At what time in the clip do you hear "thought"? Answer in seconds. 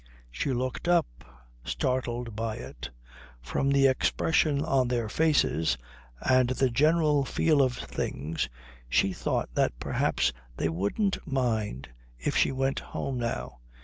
9.13-9.53